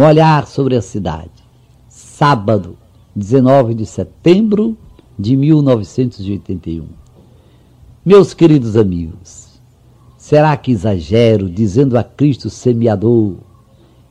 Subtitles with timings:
[0.00, 1.44] Um olhar sobre a cidade.
[1.86, 2.78] Sábado,
[3.14, 4.74] 19 de setembro
[5.18, 6.86] de 1981.
[8.02, 9.60] Meus queridos amigos,
[10.16, 13.34] será que exagero dizendo a Cristo semeador?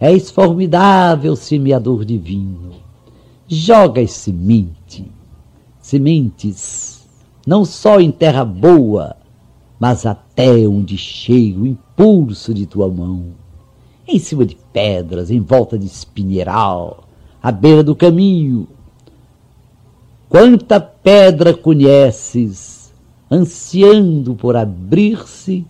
[0.00, 2.76] És formidável semeador divino.
[3.46, 5.12] Joga as semente,
[5.82, 7.06] sementes,
[7.46, 9.16] não só em terra boa,
[9.78, 13.43] mas até onde chega o impulso de tua mão,
[14.06, 17.04] em cima de pedras, em volta de espinheiral,
[17.42, 18.68] à beira do caminho.
[20.28, 22.92] Quanta pedra conheces,
[23.30, 25.64] ansiando por abrir-se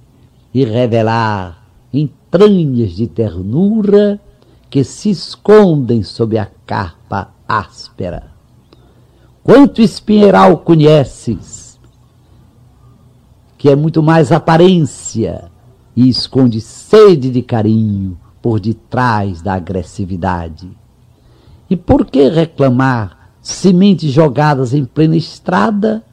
[0.52, 4.20] e revelar entranhas de ternura
[4.68, 8.32] que se escondem sob a capa áspera.
[9.42, 11.78] Quanto espinheiral conheces,
[13.58, 15.50] que é muito mais aparência
[15.94, 20.68] e esconde sede de carinho por detrás da agressividade.
[21.70, 26.04] E por que reclamar sementes jogadas em plena estrada,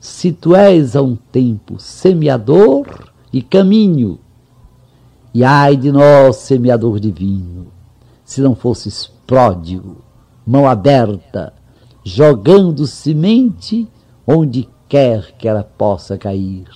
[0.00, 4.18] se tu és a um tempo semeador e caminho?
[5.32, 7.68] E ai de nós, semeador divino,
[8.24, 9.98] se não fosses pródigo,
[10.44, 11.54] mão aberta,
[12.02, 13.86] jogando semente
[14.26, 16.66] onde quer que ela possa cair.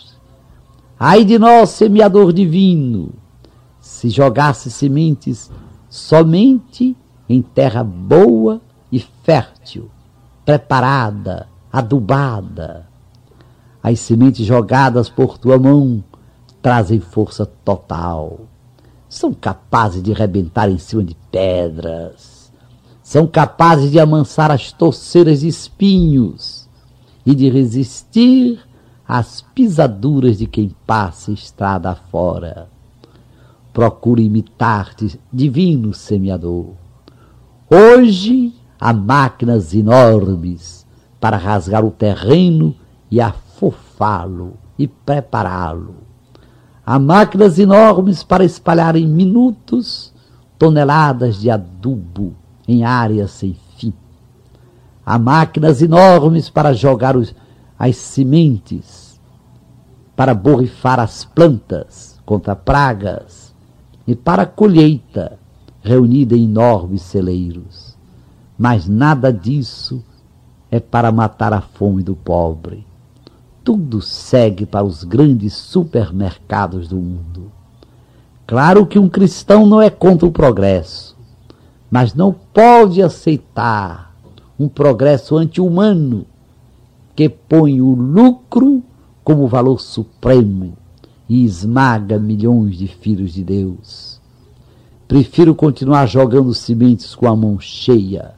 [0.96, 3.20] Ai de nós, semeador divino,
[3.82, 5.50] se jogasse sementes
[5.90, 6.96] somente
[7.28, 9.90] em terra boa e fértil,
[10.44, 12.86] preparada, adubada.
[13.82, 16.02] As sementes jogadas por tua mão
[16.62, 18.42] trazem força total.
[19.08, 22.52] São capazes de rebentar em cima de pedras.
[23.02, 26.68] São capazes de amansar as torceiras de espinhos
[27.26, 28.60] e de resistir
[29.06, 32.70] as pisaduras de quem passa estrada fora.
[33.72, 36.74] Procura imitar-te, divino semeador.
[37.70, 40.86] Hoje há máquinas enormes
[41.18, 42.74] para rasgar o terreno
[43.10, 45.94] e afofá-lo e prepará-lo.
[46.84, 50.12] Há máquinas enormes para espalhar em minutos
[50.58, 52.34] toneladas de adubo
[52.68, 53.94] em áreas sem fim.
[55.06, 57.34] Há máquinas enormes para jogar os,
[57.78, 59.18] as sementes
[60.14, 63.51] para borrifar as plantas contra pragas
[64.06, 65.38] e para a colheita
[65.82, 67.96] reunida em enormes celeiros.
[68.56, 70.02] Mas nada disso
[70.70, 72.86] é para matar a fome do pobre.
[73.64, 77.52] Tudo segue para os grandes supermercados do mundo.
[78.46, 81.16] Claro que um cristão não é contra o progresso,
[81.90, 84.14] mas não pode aceitar
[84.58, 86.26] um progresso anti-humano
[87.14, 88.82] que põe o lucro
[89.22, 90.76] como valor supremo
[91.28, 94.20] e esmaga milhões de filhos de Deus.
[95.06, 98.34] Prefiro continuar jogando sementes com a mão cheia.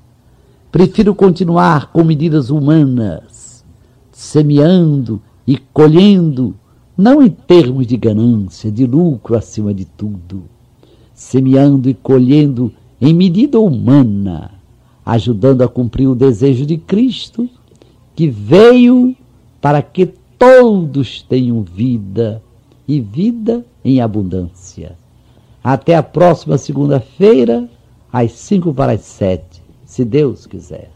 [0.73, 3.65] Prefiro continuar com medidas humanas,
[4.11, 6.55] semeando e colhendo,
[6.97, 10.43] não em termos de ganância, de lucro acima de tudo,
[11.15, 14.51] semeando e colhendo em medida humana,
[15.07, 17.49] ajudando a cumprir o desejo de Cristo,
[18.17, 19.15] que veio
[19.61, 20.07] para que
[20.39, 22.43] todos tenham vida
[22.87, 24.97] e vida em abundância.
[25.63, 27.69] Até a próxima segunda-feira,
[28.13, 30.91] às cinco para as sete, se Deus quiser.